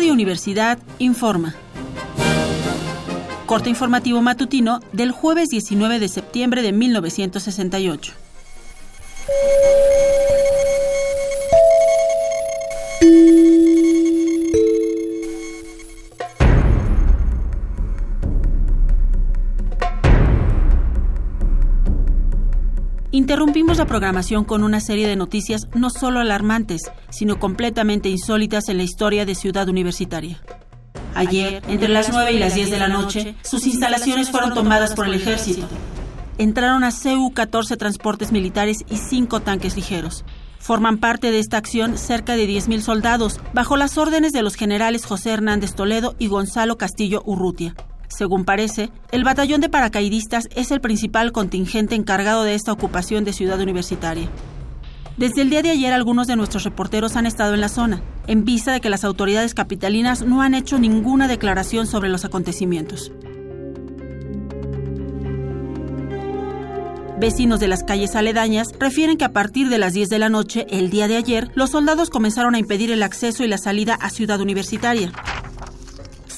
[0.00, 1.54] Radio Universidad informa.
[3.44, 8.14] Corte informativo matutino del jueves 19 de septiembre de 1968.
[23.12, 28.76] Interrumpimos la programación con una serie de noticias no solo alarmantes, sino completamente insólitas en
[28.76, 30.40] la historia de Ciudad Universitaria.
[31.16, 35.06] Ayer, entre las 9 y las 10 de la noche, sus instalaciones fueron tomadas por
[35.06, 35.66] el ejército.
[36.38, 40.24] Entraron a CU-14 transportes militares y 5 tanques ligeros.
[40.60, 45.04] Forman parte de esta acción cerca de 10.000 soldados, bajo las órdenes de los generales
[45.04, 47.74] José Hernández Toledo y Gonzalo Castillo Urrutia.
[48.10, 53.32] Según parece, el batallón de paracaidistas es el principal contingente encargado de esta ocupación de
[53.32, 54.28] Ciudad Universitaria.
[55.16, 58.44] Desde el día de ayer algunos de nuestros reporteros han estado en la zona, en
[58.44, 63.12] vista de que las autoridades capitalinas no han hecho ninguna declaración sobre los acontecimientos.
[67.20, 70.66] Vecinos de las calles aledañas refieren que a partir de las 10 de la noche,
[70.70, 74.10] el día de ayer, los soldados comenzaron a impedir el acceso y la salida a
[74.10, 75.12] Ciudad Universitaria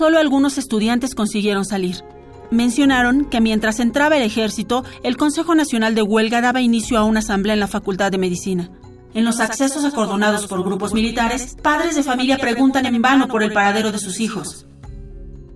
[0.00, 2.02] solo algunos estudiantes consiguieron salir.
[2.50, 7.18] Mencionaron que mientras entraba el ejército, el Consejo Nacional de Huelga daba inicio a una
[7.18, 8.70] asamblea en la Facultad de Medicina.
[9.12, 13.52] En los accesos acordonados por grupos militares, padres de familia preguntan en vano por el
[13.52, 14.66] paradero de sus hijos.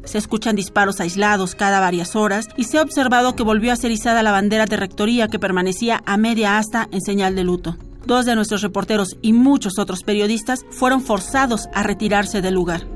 [0.05, 3.93] Se escuchan disparos aislados cada varias horas y se ha observado que volvió a ser
[3.93, 7.79] izada la bandera de rectoría que permanecía a media asta en señal de luto.
[8.05, 12.94] Dos de nuestros reporteros y muchos otros periodistas fueron forzados a retirarse del lugar.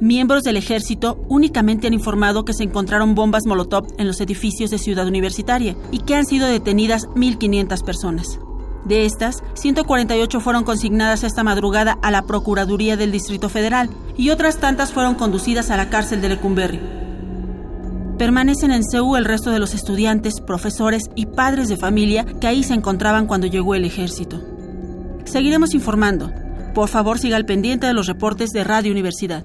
[0.00, 4.78] Miembros del ejército únicamente han informado que se encontraron bombas Molotov en los edificios de
[4.78, 8.40] Ciudad Universitaria y que han sido detenidas 1.500 personas.
[8.86, 14.56] De estas, 148 fueron consignadas esta madrugada a la Procuraduría del Distrito Federal y otras
[14.56, 16.80] tantas fueron conducidas a la cárcel de Lecumberri.
[18.16, 22.62] Permanecen en CEU el resto de los estudiantes, profesores y padres de familia que ahí
[22.62, 24.40] se encontraban cuando llegó el ejército.
[25.24, 26.32] Seguiremos informando.
[26.74, 29.44] Por favor, siga al pendiente de los reportes de Radio Universidad.